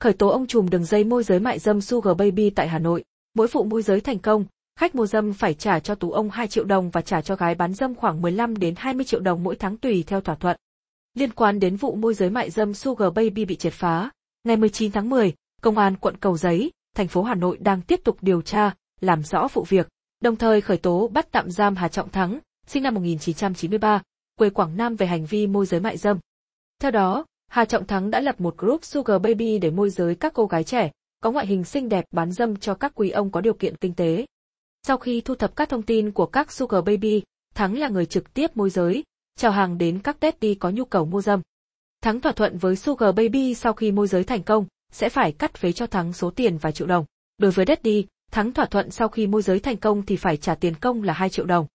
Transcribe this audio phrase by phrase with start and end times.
[0.00, 3.04] khởi tố ông trùm đường dây môi giới mại dâm Sugar Baby tại Hà Nội.
[3.34, 4.44] Mỗi vụ môi giới thành công,
[4.78, 7.54] khách mua dâm phải trả cho tú ông 2 triệu đồng và trả cho gái
[7.54, 10.56] bán dâm khoảng 15 đến 20 triệu đồng mỗi tháng tùy theo thỏa thuận.
[11.14, 14.10] Liên quan đến vụ môi giới mại dâm Sugar Baby bị triệt phá,
[14.44, 18.00] ngày 19 tháng 10, Công an quận Cầu Giấy, thành phố Hà Nội đang tiếp
[18.04, 19.88] tục điều tra, làm rõ vụ việc,
[20.22, 24.02] đồng thời khởi tố bắt tạm giam Hà Trọng Thắng, sinh năm 1993,
[24.38, 26.18] quê Quảng Nam về hành vi môi giới mại dâm.
[26.80, 30.32] Theo đó, Hà Trọng Thắng đã lập một group Sugar Baby để môi giới các
[30.34, 30.90] cô gái trẻ,
[31.20, 33.94] có ngoại hình xinh đẹp bán dâm cho các quý ông có điều kiện kinh
[33.94, 34.26] tế.
[34.86, 37.22] Sau khi thu thập các thông tin của các Sugar Baby,
[37.54, 39.04] Thắng là người trực tiếp môi giới,
[39.36, 41.40] chào hàng đến các daddy có nhu cầu mua dâm.
[42.02, 45.54] Thắng thỏa thuận với Sugar Baby sau khi môi giới thành công, sẽ phải cắt
[45.54, 47.04] phế cho Thắng số tiền vài triệu đồng.
[47.38, 50.54] Đối với daddy, Thắng thỏa thuận sau khi môi giới thành công thì phải trả
[50.54, 51.66] tiền công là 2 triệu đồng.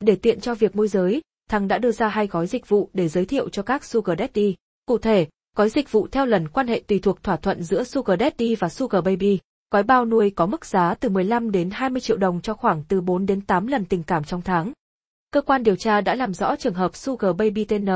[0.00, 3.08] Để tiện cho việc môi giới, Thắng đã đưa ra hai gói dịch vụ để
[3.08, 4.54] giới thiệu cho các Sugar Daddy.
[4.86, 8.20] Cụ thể, gói dịch vụ theo lần quan hệ tùy thuộc thỏa thuận giữa Sugar
[8.20, 9.38] Daddy và Sugar Baby.
[9.70, 13.00] Gói bao nuôi có mức giá từ 15 đến 20 triệu đồng cho khoảng từ
[13.00, 14.72] 4 đến 8 lần tình cảm trong tháng.
[15.30, 17.88] Cơ quan điều tra đã làm rõ trường hợp Sugar Baby tên N,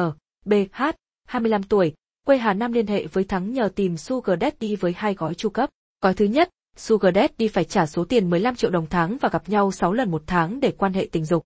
[0.45, 0.83] BH,
[1.25, 1.95] 25 tuổi,
[2.27, 5.49] quê Hà Nam liên hệ với Thắng nhờ tìm Sugar Daddy với hai gói chu
[5.49, 5.71] cấp.
[6.03, 9.49] Gói thứ nhất, Sugar Daddy phải trả số tiền 15 triệu đồng tháng và gặp
[9.49, 11.45] nhau 6 lần một tháng để quan hệ tình dục.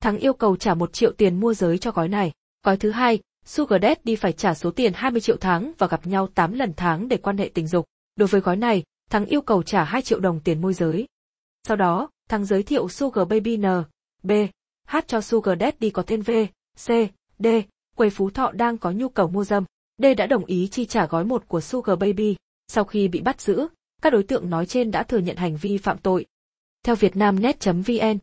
[0.00, 2.32] Thắng yêu cầu trả 1 triệu tiền mua giới cho gói này.
[2.64, 6.28] Gói thứ hai, Sugar Daddy phải trả số tiền 20 triệu tháng và gặp nhau
[6.34, 7.86] 8 lần tháng để quan hệ tình dục.
[8.16, 11.06] Đối với gói này, Thắng yêu cầu trả 2 triệu đồng tiền môi giới.
[11.68, 13.64] Sau đó, Thắng giới thiệu Sugar Baby N,
[14.22, 14.32] B,
[14.86, 16.30] H cho Sugar Daddy có tên V,
[16.86, 16.88] C,
[17.38, 17.46] D,
[17.96, 19.64] quầy Phú Thọ đang có nhu cầu mua dâm.
[19.98, 22.36] D đã đồng ý chi trả gói một của Sugar Baby.
[22.68, 23.68] Sau khi bị bắt giữ,
[24.02, 26.26] các đối tượng nói trên đã thừa nhận hành vi phạm tội.
[26.84, 28.16] Theo vietnamnet.vn,